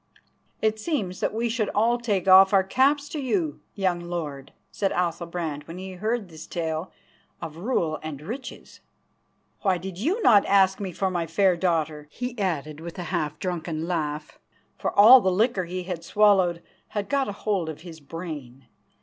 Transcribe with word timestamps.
"It 0.63 0.79
seems 0.79 1.19
that 1.19 1.31
we 1.31 1.47
should 1.47 1.69
all 1.75 1.99
take 1.99 2.27
off 2.27 2.53
our 2.53 2.63
caps 2.63 3.07
to 3.09 3.19
you, 3.19 3.59
young 3.75 3.99
lord," 3.99 4.51
said 4.71 4.91
Athalbrand 4.91 5.67
when 5.67 5.77
he 5.77 5.91
heard 5.91 6.27
this 6.27 6.47
tale 6.47 6.91
of 7.39 7.57
rule 7.57 7.99
and 8.01 8.19
riches. 8.19 8.79
"Why 9.61 9.77
did 9.77 9.99
you 9.99 10.19
not 10.23 10.43
ask 10.47 10.79
me 10.79 10.91
for 10.91 11.11
my 11.11 11.27
fair 11.27 11.55
daughter?" 11.55 12.07
he 12.09 12.35
added 12.39 12.79
with 12.79 12.97
a 12.97 13.03
half 13.13 13.37
drunken 13.37 13.87
laugh, 13.87 14.39
for 14.75 14.91
all 14.91 15.21
the 15.21 15.31
liquor 15.31 15.65
he 15.65 15.83
had 15.83 16.03
swallowed 16.03 16.63
had 16.87 17.07
got 17.07 17.29
a 17.29 17.33
hold 17.33 17.69
of 17.69 17.81
his 17.81 17.99
brain. 17.99 18.65